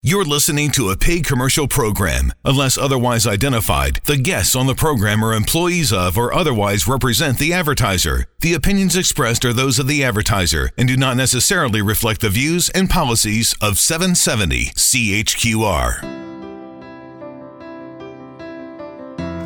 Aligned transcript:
You're 0.00 0.24
listening 0.24 0.70
to 0.72 0.90
a 0.90 0.96
paid 0.96 1.26
commercial 1.26 1.66
program. 1.66 2.32
Unless 2.44 2.78
otherwise 2.78 3.26
identified, 3.26 3.98
the 4.04 4.16
guests 4.16 4.54
on 4.54 4.68
the 4.68 4.74
program 4.76 5.24
are 5.24 5.34
employees 5.34 5.92
of 5.92 6.16
or 6.16 6.32
otherwise 6.32 6.86
represent 6.86 7.38
the 7.38 7.52
advertiser. 7.52 8.26
The 8.38 8.54
opinions 8.54 8.94
expressed 8.94 9.44
are 9.44 9.52
those 9.52 9.80
of 9.80 9.88
the 9.88 10.04
advertiser 10.04 10.70
and 10.78 10.86
do 10.86 10.96
not 10.96 11.16
necessarily 11.16 11.82
reflect 11.82 12.20
the 12.20 12.30
views 12.30 12.70
and 12.70 12.88
policies 12.88 13.56
of 13.60 13.76
770 13.76 14.66
CHQR. 14.76 16.27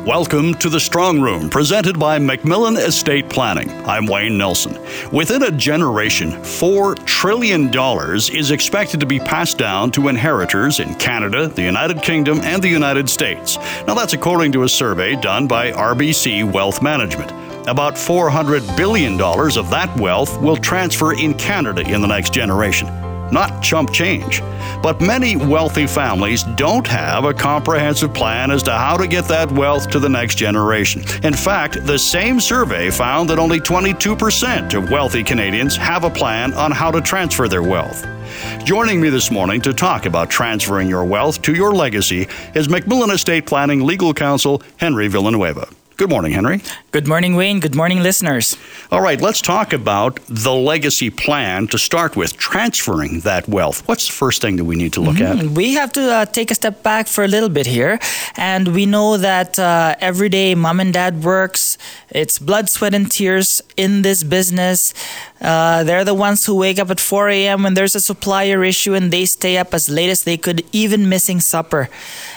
Welcome 0.05 0.55
to 0.55 0.67
the 0.67 0.81
Strong 0.81 1.21
Room, 1.21 1.49
presented 1.49 1.97
by 1.97 2.19
MacMillan 2.19 2.75
Estate 2.75 3.29
Planning. 3.29 3.69
I'm 3.85 4.05
Wayne 4.05 4.37
Nelson. 4.37 4.77
Within 5.13 5.43
a 5.43 5.51
generation, 5.51 6.31
$4 6.31 7.05
trillion 7.05 7.71
is 7.73 8.51
expected 8.51 8.99
to 8.99 9.05
be 9.05 9.19
passed 9.19 9.57
down 9.57 9.91
to 9.91 10.09
inheritors 10.09 10.81
in 10.81 10.93
Canada, 10.95 11.47
the 11.47 11.61
United 11.61 12.01
Kingdom, 12.01 12.41
and 12.41 12.61
the 12.61 12.67
United 12.67 13.09
States. 13.09 13.55
Now, 13.87 13.93
that's 13.93 14.11
according 14.11 14.51
to 14.51 14.63
a 14.63 14.69
survey 14.69 15.15
done 15.15 15.47
by 15.47 15.71
RBC 15.71 16.51
Wealth 16.51 16.81
Management. 16.81 17.31
About 17.69 17.93
$400 17.93 18.75
billion 18.75 19.13
of 19.21 19.69
that 19.69 19.97
wealth 19.97 20.37
will 20.41 20.57
transfer 20.57 21.13
in 21.13 21.33
Canada 21.35 21.81
in 21.81 22.01
the 22.01 22.07
next 22.07 22.33
generation 22.33 22.89
not 23.33 23.61
chump 23.61 23.91
change. 23.91 24.41
But 24.81 25.01
many 25.01 25.35
wealthy 25.35 25.87
families 25.87 26.43
don't 26.55 26.87
have 26.87 27.25
a 27.25 27.33
comprehensive 27.33 28.13
plan 28.13 28.51
as 28.51 28.63
to 28.63 28.71
how 28.71 28.95
to 28.97 29.07
get 29.07 29.25
that 29.25 29.51
wealth 29.51 29.89
to 29.89 29.99
the 29.99 30.09
next 30.09 30.35
generation. 30.35 31.03
In 31.23 31.33
fact, 31.33 31.85
the 31.85 31.97
same 31.97 32.39
survey 32.39 32.89
found 32.89 33.29
that 33.29 33.39
only 33.39 33.59
22% 33.59 34.73
of 34.73 34.89
wealthy 34.89 35.23
Canadians 35.23 35.75
have 35.75 36.03
a 36.03 36.09
plan 36.09 36.53
on 36.53 36.71
how 36.71 36.91
to 36.91 37.01
transfer 37.01 37.47
their 37.47 37.63
wealth. 37.63 38.05
Joining 38.63 39.01
me 39.01 39.09
this 39.09 39.31
morning 39.31 39.61
to 39.61 39.73
talk 39.73 40.05
about 40.05 40.29
transferring 40.29 40.87
your 40.87 41.05
wealth 41.05 41.41
to 41.43 41.53
your 41.53 41.73
legacy 41.73 42.27
is 42.55 42.67
MacMillan 42.67 43.13
Estate 43.13 43.45
Planning 43.45 43.81
Legal 43.81 44.13
Counsel 44.13 44.61
Henry 44.77 45.07
Villanueva. 45.07 45.67
Good 45.95 46.09
morning, 46.09 46.31
Henry. 46.31 46.59
Good 46.89 47.07
morning, 47.07 47.35
Wayne. 47.35 47.59
Good 47.59 47.75
morning, 47.75 48.01
listeners. 48.01 48.57
All 48.91 49.01
right, 49.01 49.21
let's 49.21 49.41
talk 49.41 49.73
about 49.73 50.19
the 50.27 50.51
legacy 50.51 51.11
plan 51.11 51.67
to 51.67 51.77
start 51.77 52.15
with, 52.15 52.35
transferring 52.35 53.19
that 53.19 53.47
wealth. 53.47 53.87
What's 53.87 54.07
the 54.07 54.13
first 54.13 54.41
thing 54.41 54.55
that 54.55 54.63
we 54.63 54.75
need 54.75 54.93
to 54.93 55.01
look 55.01 55.17
mm-hmm. 55.17 55.49
at? 55.49 55.55
We 55.55 55.75
have 55.75 55.91
to 55.93 56.11
uh, 56.11 56.25
take 56.25 56.49
a 56.49 56.55
step 56.55 56.81
back 56.81 57.07
for 57.07 57.23
a 57.23 57.27
little 57.27 57.49
bit 57.49 57.67
here. 57.67 57.99
And 58.37 58.69
we 58.69 58.87
know 58.87 59.17
that 59.17 59.59
uh, 59.59 59.95
every 59.99 60.29
day 60.29 60.55
mom 60.55 60.79
and 60.79 60.91
dad 60.91 61.23
works, 61.23 61.77
it's 62.13 62.37
blood, 62.37 62.69
sweat, 62.69 62.93
and 62.93 63.09
tears 63.11 63.61
in 63.75 64.03
this 64.03 64.23
business. 64.23 64.93
Uh, 65.41 65.83
they're 65.83 66.05
the 66.05 66.13
ones 66.13 66.45
who 66.45 66.55
wake 66.55 66.79
up 66.79 66.89
at 66.91 66.99
4 66.99 67.29
a.m. 67.29 67.63
when 67.63 67.73
there's 67.73 67.95
a 67.95 67.99
supplier 67.99 68.63
issue 68.63 68.93
and 68.93 69.11
they 69.11 69.25
stay 69.25 69.57
up 69.57 69.73
as 69.73 69.89
late 69.89 70.09
as 70.09 70.23
they 70.23 70.37
could, 70.37 70.63
even 70.71 71.09
missing 71.09 71.41
supper. 71.41 71.89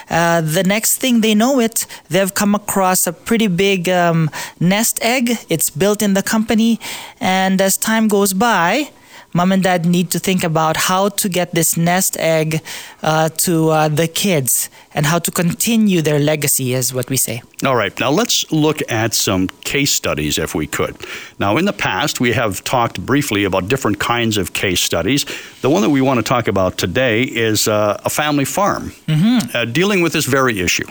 Uh, 0.08 0.40
the 0.40 0.64
next 0.64 0.96
thing 0.96 1.20
they 1.20 1.34
know 1.34 1.60
it, 1.60 1.86
they've 2.08 2.32
come 2.32 2.54
across 2.54 3.06
a 3.06 3.12
pretty 3.12 3.48
big 3.48 3.88
um, 3.88 4.30
nest 4.58 4.98
egg. 5.02 5.30
It's 5.48 5.68
built 5.68 6.02
in 6.02 6.14
the 6.14 6.22
company. 6.22 6.80
And 7.20 7.60
as 7.60 7.76
time 7.76 8.08
goes 8.08 8.32
by, 8.32 8.90
mom 9.36 9.52
and 9.52 9.62
dad 9.62 9.84
need 9.84 10.10
to 10.10 10.18
think 10.18 10.42
about 10.42 10.76
how 10.88 11.10
to 11.10 11.28
get 11.28 11.52
this 11.52 11.76
nest 11.76 12.16
egg 12.18 12.62
uh, 13.02 13.28
to 13.28 13.68
uh, 13.68 13.88
the 13.88 14.08
kids 14.08 14.70
and 14.94 15.04
how 15.04 15.18
to 15.18 15.30
continue 15.30 16.00
their 16.00 16.18
legacy, 16.18 16.72
is 16.72 16.94
what 16.94 17.10
we 17.10 17.18
say. 17.18 17.42
All 17.62 17.76
right. 17.76 17.94
Now 18.00 18.10
let's 18.10 18.50
look 18.50 18.80
at 18.90 19.12
some 19.12 19.48
case 19.64 19.92
studies 19.92 20.38
if 20.38 20.54
we 20.54 20.66
could. 20.66 20.96
Now, 21.38 21.58
in 21.58 21.66
the 21.66 21.74
past, 21.74 22.18
we 22.18 22.32
have 22.32 22.64
talked 22.64 23.04
briefly 23.04 23.44
about 23.44 23.68
different 23.68 23.98
kinds 23.98 24.38
of 24.38 24.54
case 24.54 24.80
studies. 24.80 25.26
The 25.60 25.68
one 25.68 25.82
that 25.82 25.90
we 25.90 26.00
want 26.00 26.18
to 26.18 26.24
talk 26.24 26.48
about 26.48 26.78
today 26.78 27.22
is 27.22 27.68
uh, 27.68 28.00
a 28.04 28.10
family 28.10 28.46
farm 28.46 28.92
mm-hmm. 29.06 29.36
Uh, 29.54 29.64
dealing 29.64 30.02
with 30.02 30.12
this 30.12 30.24
very 30.24 30.60
issue. 30.60 30.86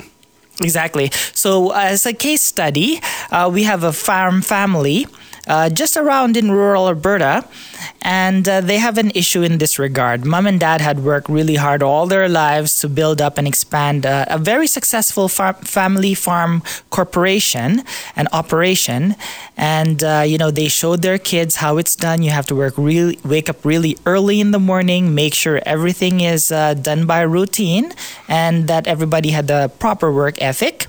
Exactly. 0.62 1.10
So, 1.34 1.72
as 1.72 2.06
a 2.06 2.14
case 2.14 2.42
study, 2.42 3.02
uh, 3.32 3.50
we 3.52 3.64
have 3.64 3.84
a 3.84 3.92
farm 3.92 4.42
family 4.42 5.08
uh, 5.48 5.70
just 5.70 5.98
around 5.98 6.38
in 6.38 6.52
rural 6.52 6.88
Alberta, 6.88 7.46
and 8.02 8.48
uh, 8.48 8.62
they 8.62 8.78
have 8.78 8.98
an 8.98 9.12
issue 9.16 9.42
in 9.42 9.58
this 9.58 9.78
regard. 9.80 10.26
Mom 10.26 10.48
and 10.48 10.60
dad 10.60 10.82
had 10.82 11.00
worked 11.04 11.30
really 11.30 11.56
hard 11.56 11.84
all 11.84 12.08
their 12.08 12.30
lives 12.30 12.80
to 12.80 12.90
build 12.90 13.22
up 13.22 13.38
and 13.38 13.48
expand 13.48 14.06
uh, 14.06 14.26
a 14.30 14.38
very 14.38 14.68
successful 14.68 15.28
family 15.28 16.14
farm 16.14 16.64
corporation 16.90 17.84
and 18.16 18.28
operation, 18.32 19.16
and 19.58 20.04
uh, 20.04 20.24
you 20.26 20.38
know 20.38 20.52
they 20.52 20.68
showed 20.68 21.02
their 21.02 21.18
kids 21.18 21.58
how 21.58 21.78
it's 21.78 21.96
done. 21.96 22.22
You 22.22 22.32
have 22.32 22.48
to 22.48 22.56
work 22.56 22.74
really, 22.78 23.20
wake 23.24 23.50
up 23.50 23.64
really 23.66 23.98
early 24.06 24.40
in 24.42 24.52
the 24.52 24.60
morning, 24.60 25.16
make 25.16 25.34
sure 25.34 25.62
everything 25.66 26.22
is 26.22 26.52
uh, 26.52 26.74
done 26.74 27.06
by 27.06 27.22
routine, 27.22 27.92
and 28.28 28.68
that 28.68 28.88
everybody 28.88 29.30
had 29.30 29.48
the 29.48 29.72
proper 29.80 30.12
work 30.12 30.42
ethic 30.42 30.88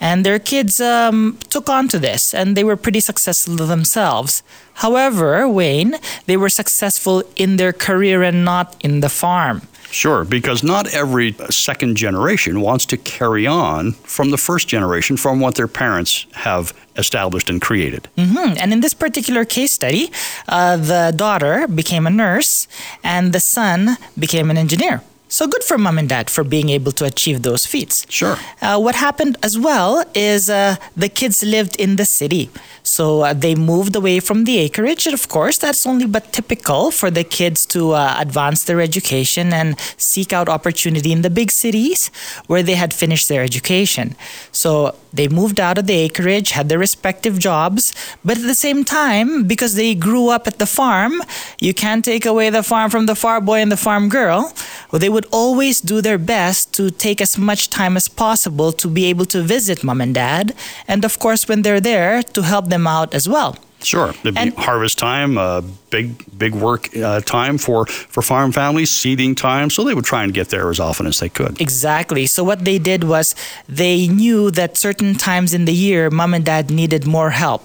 and 0.00 0.24
their 0.24 0.38
kids 0.38 0.80
um, 0.80 1.38
took 1.50 1.68
on 1.68 1.88
to 1.88 1.98
this 1.98 2.34
and 2.34 2.56
they 2.56 2.64
were 2.64 2.76
pretty 2.76 3.00
successful 3.00 3.56
themselves. 3.56 4.42
However, 4.74 5.48
Wayne, 5.48 5.96
they 6.26 6.36
were 6.36 6.48
successful 6.48 7.22
in 7.36 7.56
their 7.56 7.72
career 7.72 8.22
and 8.22 8.44
not 8.44 8.76
in 8.80 9.00
the 9.00 9.08
farm. 9.08 9.62
Sure, 9.90 10.24
because 10.24 10.62
not 10.62 10.92
every 10.92 11.32
second 11.48 11.96
generation 11.96 12.60
wants 12.60 12.84
to 12.86 12.96
carry 12.98 13.46
on 13.46 13.92
from 13.92 14.30
the 14.30 14.36
first 14.36 14.68
generation 14.68 15.16
from 15.16 15.40
what 15.40 15.54
their 15.54 15.66
parents 15.66 16.26
have 16.32 16.74
established 16.96 17.48
and 17.48 17.62
created. 17.62 18.06
Mm-hmm. 18.18 18.58
And 18.58 18.72
in 18.72 18.80
this 18.80 18.92
particular 18.92 19.46
case 19.46 19.72
study, 19.72 20.12
uh, 20.46 20.76
the 20.76 21.14
daughter 21.16 21.66
became 21.66 22.06
a 22.06 22.10
nurse 22.10 22.68
and 23.02 23.32
the 23.32 23.40
son 23.40 23.96
became 24.18 24.50
an 24.50 24.58
engineer. 24.58 25.02
So 25.38 25.46
good 25.46 25.62
for 25.62 25.78
mom 25.78 25.98
and 25.98 26.08
dad 26.08 26.30
for 26.30 26.42
being 26.42 26.68
able 26.68 26.90
to 26.98 27.04
achieve 27.04 27.42
those 27.42 27.64
feats. 27.64 28.04
Sure. 28.08 28.36
Uh, 28.60 28.76
what 28.80 28.96
happened 28.96 29.36
as 29.40 29.56
well 29.56 30.02
is 30.12 30.50
uh, 30.50 30.74
the 30.96 31.08
kids 31.08 31.44
lived 31.44 31.76
in 31.76 31.94
the 31.94 32.04
city. 32.04 32.50
So 32.82 33.20
uh, 33.20 33.34
they 33.34 33.54
moved 33.54 33.94
away 33.94 34.18
from 34.18 34.42
the 34.46 34.58
acreage. 34.58 35.06
And 35.06 35.14
of 35.14 35.28
course, 35.28 35.56
that's 35.56 35.86
only 35.86 36.06
but 36.06 36.32
typical 36.32 36.90
for 36.90 37.08
the 37.08 37.22
kids 37.22 37.66
to 37.66 37.92
uh, 37.92 38.16
advance 38.18 38.64
their 38.64 38.80
education 38.80 39.52
and 39.52 39.78
seek 39.96 40.32
out 40.32 40.48
opportunity 40.48 41.12
in 41.12 41.22
the 41.22 41.30
big 41.30 41.52
cities 41.52 42.10
where 42.48 42.64
they 42.64 42.74
had 42.74 42.92
finished 42.92 43.28
their 43.28 43.44
education. 43.44 44.16
So 44.50 44.96
they 45.12 45.28
moved 45.28 45.60
out 45.60 45.78
of 45.78 45.86
the 45.86 45.94
acreage, 45.94 46.50
had 46.50 46.68
their 46.68 46.80
respective 46.80 47.38
jobs. 47.38 47.94
But 48.24 48.38
at 48.38 48.42
the 48.42 48.56
same 48.56 48.84
time, 48.84 49.44
because 49.44 49.76
they 49.76 49.94
grew 49.94 50.30
up 50.30 50.48
at 50.48 50.58
the 50.58 50.66
farm, 50.66 51.22
you 51.60 51.74
can't 51.74 52.04
take 52.04 52.26
away 52.26 52.50
the 52.50 52.64
farm 52.64 52.90
from 52.90 53.06
the 53.06 53.14
farm 53.14 53.44
boy 53.44 53.60
and 53.60 53.70
the 53.70 53.76
farm 53.76 54.08
girl. 54.08 54.52
Well, 54.90 54.98
they 54.98 55.08
would 55.08 55.27
always 55.30 55.80
do 55.80 56.00
their 56.00 56.18
best 56.18 56.74
to 56.74 56.90
take 56.90 57.20
as 57.20 57.38
much 57.38 57.70
time 57.70 57.96
as 57.96 58.08
possible 58.08 58.72
to 58.72 58.88
be 58.88 59.06
able 59.06 59.24
to 59.26 59.42
visit 59.42 59.84
mom 59.84 60.00
and 60.00 60.14
dad. 60.14 60.54
And 60.86 61.04
of 61.04 61.18
course, 61.18 61.48
when 61.48 61.62
they're 61.62 61.80
there, 61.80 62.22
to 62.22 62.42
help 62.42 62.68
them 62.68 62.86
out 62.86 63.14
as 63.14 63.28
well. 63.28 63.56
Sure, 63.80 64.10
it'd 64.10 64.34
be 64.34 64.40
and, 64.40 64.54
harvest 64.56 64.98
time, 64.98 65.38
uh, 65.38 65.62
big 65.90 66.24
big 66.36 66.52
work 66.52 66.94
uh, 66.96 67.20
time 67.20 67.58
for 67.58 67.86
for 67.86 68.22
farm 68.22 68.50
families, 68.50 68.90
seeding 68.90 69.36
time. 69.36 69.70
So 69.70 69.84
they 69.84 69.94
would 69.94 70.04
try 70.04 70.24
and 70.24 70.34
get 70.34 70.48
there 70.48 70.68
as 70.68 70.80
often 70.80 71.06
as 71.06 71.20
they 71.20 71.28
could. 71.28 71.60
Exactly. 71.60 72.26
So 72.26 72.42
what 72.42 72.64
they 72.64 72.80
did 72.80 73.04
was 73.04 73.36
they 73.68 74.08
knew 74.08 74.50
that 74.50 74.76
certain 74.76 75.14
times 75.14 75.54
in 75.54 75.64
the 75.64 75.72
year, 75.72 76.10
mom 76.10 76.34
and 76.34 76.44
dad 76.44 76.70
needed 76.70 77.06
more 77.06 77.30
help 77.30 77.62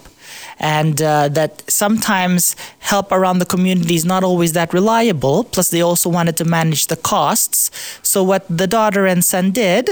and 0.60 1.02
uh, 1.02 1.30
that 1.30 1.64
sometimes 1.70 2.56
help 2.80 3.12
around 3.12 3.40
the 3.40 3.46
community 3.46 3.96
is 3.96 4.06
not 4.06 4.24
always 4.24 4.54
that 4.54 4.74
reliable. 4.74 5.44
Plus, 5.44 5.70
they 5.70 5.82
also 5.82 6.10
wanted 6.10 6.38
to 6.38 6.46
manage 6.46 6.88
the 6.88 6.96
costs. 6.96 7.72
So, 8.02 8.24
what 8.24 8.46
the 8.50 8.68
daughter 8.68 9.06
and 9.06 9.24
son 9.24 9.52
did, 9.52 9.90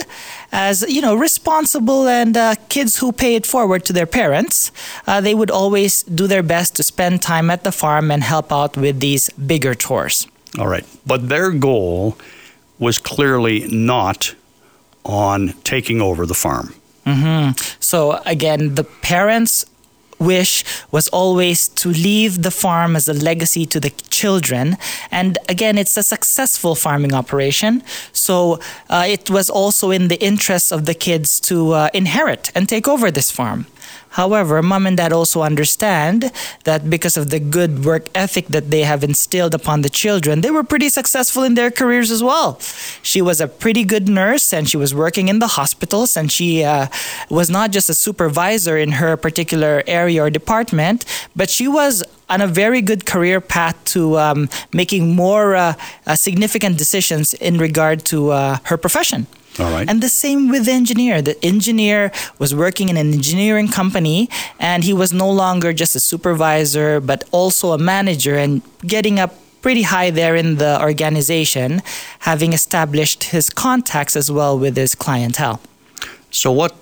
as 0.52 0.82
you 0.88 1.02
know, 1.02 1.16
responsible 1.16 2.08
and 2.08 2.38
uh, 2.38 2.56
kids 2.70 2.98
who 2.98 3.12
pay 3.12 3.36
it 3.36 3.46
forward 3.46 3.86
to 3.86 3.94
their 3.94 4.06
parents, 4.06 4.72
uh, 5.08 5.22
they 5.22 5.34
would 5.34 5.52
always 5.52 6.04
do 6.04 6.28
their 6.28 6.44
best 6.44 6.76
to 6.76 6.84
spend 6.84 7.22
time 7.22 7.50
at 7.50 7.64
the 7.64 7.72
farm 7.72 8.12
and 8.12 8.24
help 8.24 8.52
out 8.52 8.78
with 8.78 9.00
these 9.00 9.30
bigger 9.32 9.74
chores. 9.76 10.28
All 10.60 10.68
right, 10.68 10.86
but 11.06 11.30
their 11.30 11.52
goal 11.52 12.18
was 12.80 12.98
clearly 12.98 13.68
not 13.68 14.36
on 15.06 15.54
taking 15.64 16.02
over 16.02 16.26
the 16.26 16.34
farm. 16.34 16.74
Mm-hmm. 17.06 17.58
So 17.80 18.22
again, 18.26 18.76
the 18.76 18.84
parents 18.84 19.66
wish 20.22 20.64
was 20.92 21.08
always 21.10 21.68
to 21.68 21.90
leave 21.90 22.44
the 22.44 22.52
farm 22.52 22.96
as 22.96 23.08
a 23.08 23.14
legacy 23.14 23.66
to 23.66 23.80
the 23.80 23.90
children. 24.10 24.78
And 25.10 25.38
again, 25.50 25.78
it's 25.78 25.98
a 25.98 26.04
successful 26.04 26.76
farming 26.76 27.14
operation. 27.14 27.84
So 28.14 28.60
uh, 28.90 29.06
it 29.08 29.30
was 29.30 29.50
also 29.50 29.92
in 29.92 30.08
the 30.08 30.24
interest 30.24 30.72
of 30.72 30.86
the 30.86 30.94
kids 30.94 31.40
to 31.42 31.72
uh, 31.72 31.90
inherit 31.94 32.52
and 32.56 32.70
take 32.70 32.88
over 32.88 33.12
this 33.12 33.32
farm. 33.32 33.66
However, 34.12 34.62
mom 34.62 34.88
and 34.88 34.98
dad 34.98 35.14
also 35.14 35.42
understand 35.42 36.32
that 36.66 36.90
because 36.90 37.16
of 37.16 37.30
the 37.30 37.40
good 37.40 37.86
work 37.86 38.08
ethic 38.14 38.48
that 38.48 38.70
they 38.70 38.82
have 38.84 39.04
instilled 39.04 39.54
upon 39.54 39.82
the 39.82 39.90
children, 39.90 40.42
they 40.42 40.52
were 40.52 40.64
pretty 40.64 40.90
successful 40.90 41.44
in 41.44 41.56
their 41.56 41.72
careers 41.72 42.12
as 42.12 42.22
well. 42.22 42.60
She 43.02 43.22
was 43.22 43.40
a 43.40 43.48
pretty 43.48 43.84
good 43.86 44.10
nurse 44.10 44.54
and 44.54 44.70
she 44.70 44.78
was 44.78 44.94
working 44.94 45.30
in 45.30 45.40
the 45.40 45.48
hospitals 45.48 46.18
and 46.18 46.32
she 46.32 46.64
uh, 46.64 46.88
was 47.30 47.50
not 47.50 47.72
just 47.72 47.90
a 47.90 47.94
supervisor 47.94 48.78
in 48.78 48.92
her 48.94 49.16
particular 49.16 49.84
area 49.88 50.24
or 50.24 50.30
department, 50.30 51.06
but 51.36 51.50
she 51.50 51.68
was 51.68 52.04
on 52.30 52.42
a 52.42 52.48
very 52.48 52.82
good 52.82 53.06
career 53.06 53.42
path 53.42 53.78
to 53.86 54.18
um, 54.18 54.50
making 54.74 55.16
more 55.16 55.56
uh, 55.56 55.74
uh, 56.08 56.16
significant 56.16 56.78
decisions 56.78 57.34
in 57.36 57.58
regard 57.58 58.04
to 58.06 58.32
uh, 58.32 58.58
her 58.64 58.78
profession. 58.78 59.28
All 59.60 59.72
right. 59.72 59.88
And 59.90 60.02
the 60.02 60.10
same 60.10 60.50
with 60.50 60.66
the 60.66 60.72
engineer. 60.72 61.22
The 61.22 61.44
engineer 61.44 62.12
was 62.40 62.56
working 62.56 62.90
in 62.90 62.98
an 62.98 63.14
engineering 63.14 63.68
company 63.68 64.30
and 64.60 64.84
he 64.84 64.94
was 64.94 65.12
no 65.12 65.30
longer 65.30 65.74
just 65.74 65.96
a 65.96 66.00
supervisor, 66.00 67.00
but 67.02 67.28
also 67.32 67.74
a 67.74 67.78
manager 67.78 68.38
and 68.38 68.62
getting 68.86 69.20
up 69.20 69.36
pretty 69.62 69.84
high 69.84 70.10
there 70.10 70.36
in 70.36 70.56
the 70.56 70.82
organization, 70.82 71.82
having 72.20 72.54
established 72.54 73.26
his 73.26 73.50
contacts 73.50 74.16
as 74.16 74.32
well 74.32 74.58
with 74.58 74.76
his 74.76 74.96
clientele. 74.96 75.62
So, 76.32 76.52
what 76.52 76.76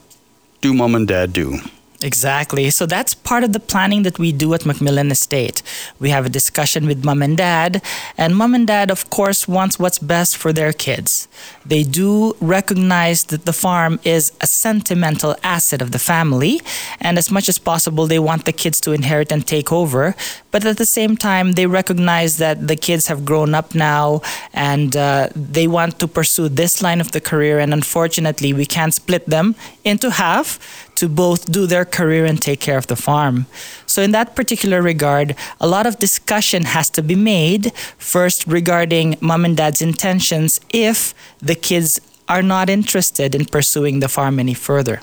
do 0.61 0.73
mom 0.73 0.95
and 0.95 1.07
dad 1.07 1.33
do? 1.33 1.59
Exactly. 2.01 2.69
So 2.69 2.85
that's 2.85 3.13
part 3.13 3.43
of 3.43 3.51
the 3.51 3.59
planning 3.59 4.03
that 4.03 4.17
we 4.17 4.31
do 4.31 4.53
at 4.53 4.61
MacMillan 4.61 5.11
Estate. 5.11 5.61
We 5.99 6.11
have 6.11 6.25
a 6.25 6.29
discussion 6.29 6.87
with 6.87 7.03
mom 7.03 7.21
and 7.21 7.35
dad, 7.35 7.81
and 8.17 8.37
mom 8.37 8.55
and 8.55 8.65
dad, 8.65 8.89
of 8.89 9.09
course, 9.09 9.49
wants 9.49 9.77
what's 9.77 9.99
best 9.99 10.37
for 10.37 10.53
their 10.53 10.71
kids. 10.71 11.27
They 11.65 11.83
do 11.83 12.37
recognize 12.39 13.25
that 13.25 13.43
the 13.43 13.51
farm 13.51 13.99
is 14.05 14.31
a 14.39 14.47
sentimental 14.47 15.35
asset 15.43 15.81
of 15.81 15.91
the 15.91 15.99
family, 15.99 16.61
and 17.01 17.17
as 17.17 17.29
much 17.31 17.49
as 17.49 17.57
possible, 17.57 18.07
they 18.07 18.19
want 18.19 18.45
the 18.45 18.53
kids 18.53 18.79
to 18.81 18.93
inherit 18.93 19.29
and 19.29 19.45
take 19.45 19.69
over. 19.69 20.15
But 20.51 20.65
at 20.65 20.77
the 20.77 20.85
same 20.85 21.17
time, 21.17 21.51
they 21.53 21.67
recognize 21.67 22.37
that 22.37 22.69
the 22.69 22.77
kids 22.77 23.07
have 23.07 23.25
grown 23.25 23.53
up 23.53 23.75
now 23.75 24.21
and 24.53 24.95
uh, 24.95 25.27
they 25.35 25.67
want 25.67 25.99
to 25.99 26.07
pursue 26.07 26.47
this 26.47 26.81
line 26.81 27.01
of 27.01 27.11
the 27.11 27.19
career, 27.19 27.59
and 27.59 27.73
unfortunately, 27.73 28.53
we 28.53 28.65
can't 28.65 28.93
split 28.93 29.25
them 29.25 29.55
into 29.83 30.11
half 30.11 30.87
to 30.99 31.07
both 31.07 31.49
do 31.49 31.65
their 31.65 31.85
career 31.85 32.25
and 32.25 32.41
take 32.41 32.59
care 32.59 32.77
of 32.77 32.87
the 32.87 32.95
farm. 32.95 33.45
So, 33.85 34.01
in 34.01 34.11
that 34.11 34.35
particular 34.35 34.81
regard, 34.81 35.35
a 35.61 35.67
lot 35.67 35.85
of 35.87 35.97
discussion 35.97 36.63
has 36.63 36.89
to 36.91 37.01
be 37.01 37.15
made 37.15 37.73
first 37.97 38.45
regarding 38.45 39.15
mom 39.21 39.45
and 39.45 39.55
dad's 39.55 39.81
intentions 39.81 40.59
if 40.73 41.13
the 41.39 41.55
kids 41.55 42.01
are 42.27 42.43
not 42.43 42.69
interested 42.69 43.33
in 43.33 43.45
pursuing 43.45 44.01
the 44.01 44.09
farm 44.09 44.39
any 44.39 44.53
further. 44.53 44.99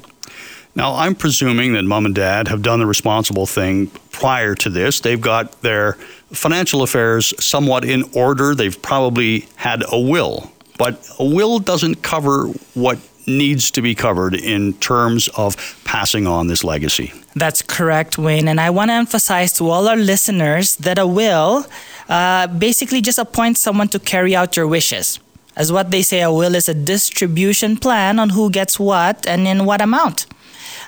Now, 0.75 0.95
I'm 0.95 1.15
presuming 1.15 1.73
that 1.73 1.85
mom 1.85 2.05
and 2.05 2.15
dad 2.15 2.49
have 2.49 2.61
done 2.61 2.81
the 2.81 2.87
responsible 2.87 3.47
thing 3.47 3.87
prior 4.11 4.55
to 4.57 4.69
this. 4.69 5.01
They've 5.01 5.21
got 5.21 5.63
their 5.63 5.95
financial 6.33 6.83
affairs 6.83 7.33
somewhat 7.43 7.87
in 7.87 8.05
order. 8.15 8.55
They've 8.55 8.81
probably 8.83 9.49
had 9.57 9.83
a 9.91 9.99
will, 9.99 10.53
but 10.77 11.09
a 11.19 11.25
will 11.25 11.59
doesn't 11.59 12.03
cover 12.03 12.49
what 12.75 12.99
needs 13.27 13.71
to 13.73 13.83
be 13.83 13.95
covered 13.95 14.35
in 14.35 14.73
terms 14.75 15.29
of 15.37 15.57
passing 15.85 16.27
on 16.27 16.47
this 16.47 16.63
legacy. 16.63 17.13
That's 17.35 17.63
correct, 17.63 18.19
Wayne. 18.19 18.49
And 18.49 18.61
I 18.61 18.71
want 18.71 18.91
to 18.91 18.95
emphasize 18.95 19.53
to 19.55 19.69
all 19.69 19.89
our 19.89 19.97
listeners 19.97 20.77
that 20.77 20.99
a 20.99 21.07
will 21.07 21.67
uh, 22.09 22.47
basically 22.47 23.01
just 23.01 23.19
appoints 23.19 23.61
someone 23.61 23.89
to 23.89 23.99
carry 23.99 24.35
out 24.37 24.57
your 24.57 24.67
wishes. 24.67 25.19
As 25.57 25.73
what 25.73 25.91
they 25.91 26.03
say, 26.03 26.21
a 26.21 26.31
will 26.31 26.55
is 26.55 26.69
a 26.69 26.75
distribution 26.75 27.77
plan 27.79 28.19
on 28.19 28.31
who 28.31 28.51
gets 28.51 28.79
what 28.79 29.27
and 29.27 29.49
in 29.49 29.65
what 29.65 29.81
amount. 29.81 30.27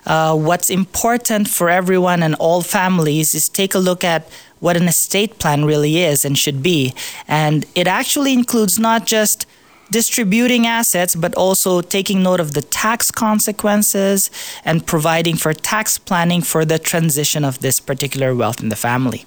Uh, 0.06 0.36
what's 0.36 0.70
important 0.70 1.48
for 1.48 1.68
everyone 1.68 2.22
and 2.22 2.34
all 2.36 2.62
families 2.62 3.34
is 3.34 3.48
take 3.48 3.74
a 3.74 3.78
look 3.78 4.04
at 4.04 4.28
what 4.60 4.76
an 4.76 4.88
estate 4.88 5.38
plan 5.38 5.64
really 5.64 5.98
is 5.98 6.24
and 6.24 6.36
should 6.38 6.62
be. 6.62 6.94
And 7.26 7.66
it 7.74 7.86
actually 7.86 8.32
includes 8.32 8.78
not 8.78 9.06
just 9.06 9.46
distributing 9.90 10.66
assets, 10.66 11.14
but 11.14 11.34
also 11.34 11.80
taking 11.80 12.22
note 12.22 12.40
of 12.40 12.52
the 12.52 12.62
tax 12.62 13.10
consequences 13.10 14.30
and 14.64 14.86
providing 14.86 15.36
for 15.36 15.54
tax 15.54 15.98
planning 15.98 16.42
for 16.42 16.64
the 16.64 16.78
transition 16.78 17.44
of 17.44 17.60
this 17.60 17.80
particular 17.80 18.34
wealth 18.34 18.60
in 18.60 18.68
the 18.68 18.76
family. 18.76 19.24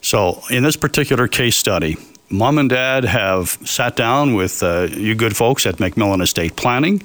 So, 0.00 0.42
in 0.50 0.62
this 0.62 0.76
particular 0.76 1.28
case 1.28 1.56
study, 1.56 1.96
mom 2.28 2.58
and 2.58 2.68
dad 2.68 3.04
have 3.04 3.50
sat 3.64 3.96
down 3.96 4.34
with 4.34 4.62
uh, 4.62 4.88
you 4.90 5.14
good 5.14 5.36
folks 5.36 5.66
at 5.66 5.76
MacMillan 5.76 6.22
Estate 6.22 6.56
Planning 6.56 7.02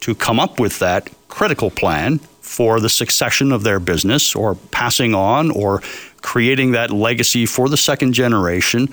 to 0.00 0.14
come 0.14 0.38
up 0.38 0.60
with 0.60 0.78
that 0.78 1.10
critical 1.28 1.70
plan 1.70 2.18
for 2.40 2.78
the 2.78 2.88
succession 2.88 3.50
of 3.50 3.64
their 3.64 3.80
business 3.80 4.34
or 4.36 4.54
passing 4.70 5.14
on 5.14 5.50
or 5.50 5.82
creating 6.22 6.72
that 6.72 6.90
legacy 6.90 7.46
for 7.46 7.68
the 7.68 7.76
second 7.76 8.12
generation 8.12 8.88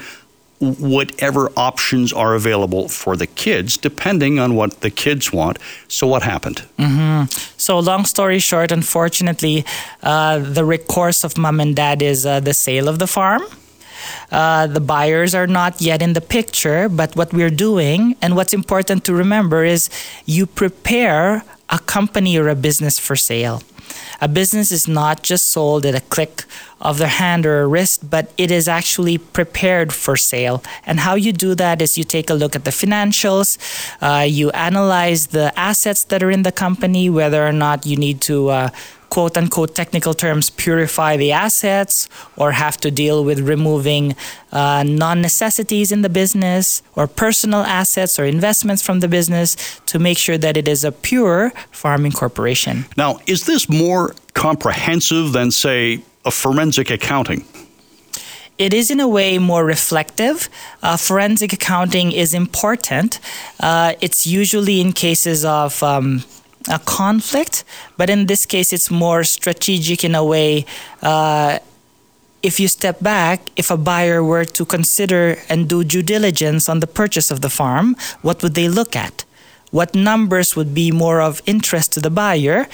whatever 0.64 1.52
options 1.58 2.14
are 2.14 2.36
available 2.36 2.88
for 2.88 3.16
the 3.16 3.28
kids, 3.28 3.78
depending 3.78 4.40
on 4.40 4.56
what 4.56 4.82
the 4.82 4.90
kids 4.90 5.32
want. 5.32 5.58
So, 5.88 6.08
what 6.08 6.24
happened? 6.24 6.64
Mm-hmm. 6.78 7.26
So, 7.58 7.80
long 7.80 8.06
story 8.06 8.40
short, 8.40 8.72
unfortunately, 8.72 9.66
uh, 10.02 10.40
the 10.40 10.66
recourse 10.66 11.24
of 11.24 11.38
mom 11.38 11.60
and 11.60 11.76
dad 11.76 12.02
is 12.02 12.26
uh, 12.26 12.40
the 12.40 12.54
sale 12.54 12.88
of 12.88 13.00
the 13.00 13.08
farm. 13.08 13.44
Uh, 14.32 14.68
the 14.68 14.82
buyers 14.82 15.36
are 15.36 15.48
not 15.48 15.82
yet 15.82 16.02
in 16.02 16.14
the 16.14 16.22
picture, 16.22 16.90
but 16.90 17.16
what 17.16 17.34
we're 17.34 17.50
doing 17.50 18.16
and 18.22 18.36
what's 18.36 18.54
important 18.54 19.06
to 19.06 19.14
remember 19.14 19.64
is 19.64 19.90
you 20.26 20.46
prepare 20.46 21.44
a 21.70 21.80
company 21.80 22.38
or 22.38 22.50
a 22.50 22.56
business 22.56 23.00
for 23.00 23.16
sale. 23.16 23.62
A 24.22 24.28
business 24.28 24.72
is 24.72 24.88
not 24.88 25.24
just 25.24 25.52
sold 25.52 25.86
at 25.86 25.96
a 25.96 26.02
click 26.02 26.46
of 26.82 26.98
their 26.98 27.08
hand 27.08 27.46
or 27.46 27.62
a 27.62 27.68
wrist, 27.68 28.10
but 28.10 28.32
it 28.38 28.52
is 28.52 28.68
actually 28.68 29.18
prepared 29.18 29.94
for 29.94 30.16
sale. 30.18 30.64
And 30.86 31.00
how 31.00 31.16
you 31.16 31.32
do 31.32 31.56
that 31.56 31.82
is 31.82 31.98
you 31.98 32.04
take 32.04 32.30
a 32.30 32.34
look 32.34 32.56
at 32.56 32.66
the 32.66 32.72
financials, 32.72 33.58
uh, 34.02 34.24
you 34.24 34.52
analyze 34.52 35.28
the 35.28 35.58
assets 35.58 36.04
that 36.06 36.22
are 36.22 36.32
in 36.32 36.44
the 36.44 36.52
company, 36.52 37.10
whether 37.10 37.48
or 37.48 37.54
not 37.54 37.86
you 37.86 37.96
need 37.96 38.22
to. 38.22 38.50
Uh, 38.50 38.70
quote 39.14 39.38
unquote 39.38 39.76
technical 39.76 40.16
terms 40.16 40.50
purify 40.50 41.16
the 41.16 41.32
assets 41.32 42.10
or 42.36 42.52
have 42.54 42.78
to 42.78 42.90
deal 42.90 43.24
with 43.24 43.40
removing 43.48 44.16
uh, 44.52 44.82
non 44.82 45.22
necessities 45.22 45.92
in 45.92 46.02
the 46.02 46.10
business 46.10 46.82
or 46.96 47.06
personal 47.06 47.62
assets 47.82 48.20
or 48.20 48.26
investments 48.26 48.82
from 48.82 49.02
the 49.02 49.08
business 49.08 49.56
to 49.86 50.00
make 50.00 50.18
sure 50.18 50.40
that 50.40 50.58
it 50.58 50.68
is 50.68 50.84
a 50.84 50.92
pure 50.92 51.52
farming 51.70 52.12
corporation. 52.12 52.86
Now, 52.98 53.20
is 53.28 53.46
this 53.46 53.70
more 53.70 54.16
comprehensive 54.34 55.32
than, 55.32 55.52
say, 55.52 56.02
a 56.26 56.32
forensic 56.32 56.90
accounting? 56.90 57.46
it 58.60 58.72
is 58.74 58.92
in 58.92 59.00
a 59.00 59.08
way 59.08 59.40
more 59.40 59.66
reflective. 59.66 60.48
Uh, 60.84 60.96
forensic 60.96 61.54
accounting 61.54 62.12
is 62.12 62.34
important. 62.34 63.20
Uh, 63.60 63.94
it's 64.00 64.28
usually 64.28 64.80
in 64.80 64.94
cases 64.94 65.44
of 65.44 65.82
um, 65.82 66.24
a 66.70 66.80
conflict, 66.80 67.64
but 67.98 68.10
in 68.10 68.28
this 68.28 68.46
case, 68.46 68.74
it's 68.74 68.90
more 68.90 69.24
strategic 69.24 70.04
in 70.04 70.16
a 70.16 70.24
way. 70.24 70.66
Uh, 71.02 71.60
if 72.42 72.60
you 72.60 72.68
step 72.68 73.00
back, 73.00 73.50
if 73.56 73.72
a 73.72 73.78
buyer 73.78 74.24
were 74.24 74.46
to 74.46 74.66
consider 74.66 75.38
and 75.50 75.70
do 75.70 75.84
due 75.84 76.04
diligence 76.04 76.68
on 76.68 76.82
the 76.82 76.88
purchase 76.88 77.32
of 77.32 77.42
the 77.42 77.50
farm, 77.50 77.96
what 78.22 78.44
would 78.44 78.54
they 78.54 78.68
look 78.68 78.96
at? 78.96 79.24
What 79.72 79.96
numbers 79.96 80.56
would 80.56 80.76
be 80.76 80.92
more 80.92 81.20
of 81.20 81.42
interest 81.48 81.94
to 81.94 82.00
the 82.00 82.12
buyer? 82.12 82.68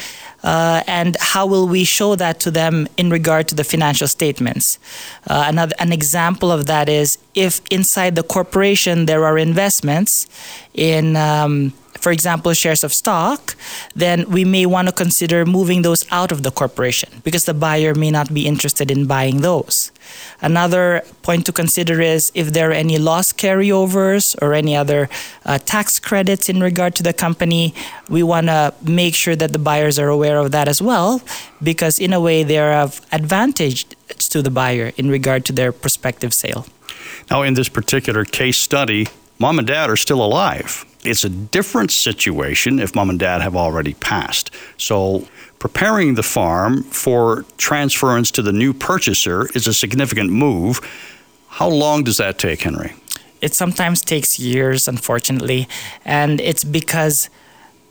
Uh, 0.43 0.83
and 0.85 1.15
how 1.19 1.45
will 1.45 1.67
we 1.67 1.85
show 1.85 2.15
that 2.15 2.39
to 2.41 2.51
them 2.51 2.87
in 2.97 3.09
regard 3.09 3.47
to 3.49 3.55
the 3.55 3.63
financial 3.63 4.07
statements? 4.07 4.79
Uh, 5.27 5.45
another 5.47 5.75
an 5.79 5.93
example 5.93 6.51
of 6.51 6.65
that 6.65 6.89
is 6.89 7.17
if 7.35 7.61
inside 7.69 8.15
the 8.15 8.23
corporation 8.23 9.05
there 9.05 9.23
are 9.23 9.37
investments 9.37 10.27
in 10.73 11.15
um, 11.15 11.73
for 11.99 12.11
example, 12.11 12.53
shares 12.53 12.83
of 12.83 12.93
stock, 12.93 13.55
then 13.95 14.29
we 14.29 14.45
may 14.45 14.65
want 14.65 14.87
to 14.87 14.93
consider 14.93 15.45
moving 15.45 15.81
those 15.81 16.05
out 16.11 16.31
of 16.31 16.43
the 16.43 16.51
corporation 16.51 17.09
because 17.23 17.45
the 17.45 17.53
buyer 17.53 17.93
may 17.93 18.11
not 18.11 18.33
be 18.33 18.47
interested 18.47 18.89
in 18.89 19.05
buying 19.05 19.41
those. 19.41 19.91
Another 20.41 21.03
point 21.21 21.45
to 21.45 21.51
consider 21.51 22.01
is 22.01 22.31
if 22.33 22.53
there 22.53 22.69
are 22.69 22.73
any 22.73 22.97
loss 22.97 23.31
carryovers 23.33 24.35
or 24.41 24.53
any 24.53 24.75
other 24.75 25.09
uh, 25.45 25.59
tax 25.59 25.99
credits 25.99 26.49
in 26.49 26.59
regard 26.61 26.95
to 26.95 27.03
the 27.03 27.13
company, 27.13 27.73
we 28.09 28.23
want 28.23 28.47
to 28.47 28.73
make 28.83 29.15
sure 29.15 29.35
that 29.35 29.53
the 29.53 29.59
buyers 29.59 29.99
are 29.99 30.09
aware 30.09 30.37
of 30.37 30.51
that 30.51 30.67
as 30.67 30.81
well 30.81 31.21
because, 31.61 31.99
in 31.99 32.13
a 32.13 32.19
way, 32.19 32.43
they 32.43 32.57
are 32.57 32.73
of 32.73 33.01
advantage 33.11 33.85
to 34.17 34.41
the 34.41 34.49
buyer 34.49 34.91
in 34.97 35.09
regard 35.09 35.45
to 35.45 35.53
their 35.53 35.71
prospective 35.71 36.33
sale. 36.33 36.65
Now, 37.29 37.43
in 37.43 37.53
this 37.53 37.69
particular 37.69 38.25
case 38.25 38.57
study, 38.57 39.07
mom 39.37 39.59
and 39.59 39.67
dad 39.67 39.89
are 39.89 39.97
still 39.97 40.23
alive. 40.23 40.85
It's 41.03 41.23
a 41.23 41.29
different 41.29 41.91
situation 41.91 42.79
if 42.79 42.93
mom 42.93 43.09
and 43.09 43.19
dad 43.19 43.41
have 43.41 43.55
already 43.55 43.93
passed. 43.95 44.51
So, 44.77 45.27
preparing 45.59 46.15
the 46.15 46.23
farm 46.23 46.83
for 46.83 47.45
transference 47.57 48.31
to 48.31 48.41
the 48.41 48.51
new 48.51 48.73
purchaser 48.73 49.47
is 49.55 49.67
a 49.67 49.73
significant 49.73 50.29
move. 50.31 50.81
How 51.47 51.69
long 51.69 52.03
does 52.03 52.17
that 52.17 52.37
take, 52.37 52.61
Henry? 52.61 52.93
It 53.41 53.53
sometimes 53.53 54.01
takes 54.01 54.39
years, 54.39 54.87
unfortunately, 54.87 55.67
and 56.03 56.41
it's 56.41 56.65
because 56.65 57.29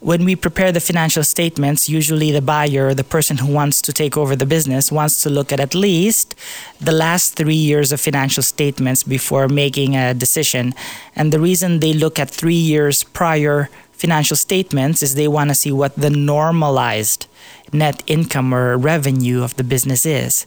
when 0.01 0.25
we 0.25 0.37
prepare 0.37 0.71
the 0.71 0.81
financial 0.81 1.25
statements, 1.25 1.89
usually 1.89 2.31
the 2.31 2.41
buyer, 2.41 2.95
the 2.95 3.05
person 3.05 3.39
who 3.39 3.53
wants 3.53 3.83
to 3.83 3.93
take 3.93 4.17
over 4.17 4.37
the 4.37 4.47
business, 4.47 4.93
wants 4.93 5.23
to 5.23 5.31
look 5.31 5.51
at 5.53 5.59
at 5.59 5.75
least 5.75 6.37
the 6.81 6.93
last 6.93 7.35
three 7.35 7.55
years 7.55 7.91
of 7.91 8.01
financial 8.01 8.43
statements 8.43 9.03
before 9.03 9.49
making 9.49 9.97
a 9.97 10.15
decision. 10.15 10.73
And 11.17 11.33
the 11.33 11.41
reason 11.41 11.81
they 11.81 11.93
look 11.93 12.19
at 12.19 12.31
three 12.31 12.55
years 12.55 13.03
prior 13.03 13.71
financial 13.91 14.37
statements 14.37 15.03
is 15.03 15.17
they 15.17 15.27
want 15.27 15.51
to 15.51 15.55
see 15.55 15.73
what 15.73 15.97
the 15.97 16.11
normalized 16.11 17.27
net 17.73 18.03
income 18.07 18.55
or 18.55 18.79
revenue 18.79 19.43
of 19.43 19.57
the 19.57 19.65
business 19.65 20.07
is. 20.07 20.47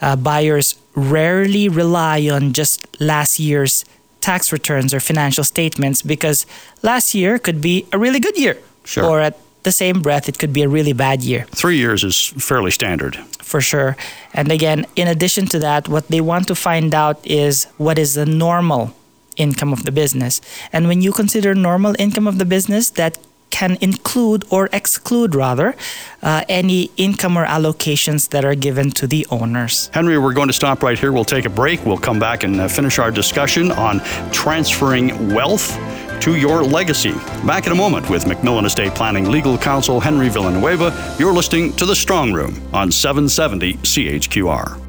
Uh, 0.00 0.14
buyers 0.14 0.76
rarely 0.94 1.68
rely 1.68 2.28
on 2.28 2.52
just 2.52 2.86
last 3.00 3.40
year's 3.40 3.84
tax 4.20 4.52
returns 4.52 4.94
or 4.94 5.00
financial 5.00 5.42
statements 5.42 6.00
because 6.02 6.46
last 6.82 7.12
year 7.12 7.40
could 7.40 7.60
be 7.60 7.84
a 7.92 7.98
really 7.98 8.20
good 8.20 8.38
year. 8.38 8.56
Sure. 8.84 9.04
Or 9.04 9.20
at 9.20 9.38
the 9.62 9.72
same 9.72 10.02
breath, 10.02 10.28
it 10.28 10.38
could 10.38 10.52
be 10.52 10.62
a 10.62 10.68
really 10.68 10.92
bad 10.92 11.22
year. 11.22 11.46
Three 11.50 11.76
years 11.76 12.04
is 12.04 12.34
fairly 12.38 12.70
standard. 12.70 13.16
For 13.40 13.60
sure. 13.60 13.96
And 14.34 14.50
again, 14.50 14.86
in 14.96 15.08
addition 15.08 15.46
to 15.46 15.58
that, 15.60 15.88
what 15.88 16.08
they 16.08 16.20
want 16.20 16.48
to 16.48 16.54
find 16.54 16.94
out 16.94 17.24
is 17.24 17.64
what 17.76 17.98
is 17.98 18.14
the 18.14 18.26
normal 18.26 18.94
income 19.36 19.72
of 19.72 19.84
the 19.84 19.92
business. 19.92 20.40
And 20.72 20.88
when 20.88 21.00
you 21.00 21.12
consider 21.12 21.54
normal 21.54 21.94
income 21.98 22.26
of 22.26 22.38
the 22.38 22.44
business, 22.44 22.90
that 22.90 23.18
can 23.50 23.76
include 23.82 24.44
or 24.50 24.68
exclude 24.72 25.34
rather 25.34 25.76
uh, 26.22 26.42
any 26.48 26.90
income 26.96 27.36
or 27.36 27.44
allocations 27.44 28.30
that 28.30 28.44
are 28.44 28.54
given 28.54 28.90
to 28.90 29.06
the 29.06 29.26
owners. 29.30 29.90
Henry, 29.92 30.18
we're 30.18 30.32
going 30.32 30.48
to 30.48 30.54
stop 30.54 30.82
right 30.82 30.98
here. 30.98 31.12
We'll 31.12 31.24
take 31.24 31.44
a 31.44 31.50
break. 31.50 31.84
We'll 31.84 31.98
come 31.98 32.18
back 32.18 32.44
and 32.44 32.58
uh, 32.58 32.68
finish 32.68 32.98
our 32.98 33.10
discussion 33.10 33.70
on 33.70 34.00
transferring 34.32 35.34
wealth 35.34 35.76
to 36.22 36.36
your 36.36 36.62
legacy. 36.62 37.14
Back 37.44 37.66
in 37.66 37.72
a 37.72 37.74
moment 37.74 38.08
with 38.08 38.24
MacMillan 38.24 38.64
Estate 38.64 38.94
Planning 38.94 39.28
Legal 39.28 39.58
Counsel 39.58 39.98
Henry 39.98 40.28
Villanueva. 40.28 41.16
You're 41.18 41.32
listening 41.32 41.72
to 41.74 41.84
The 41.84 41.96
Strong 41.96 42.32
Room 42.32 42.62
on 42.72 42.92
770 42.92 43.74
CHQR. 43.74 44.81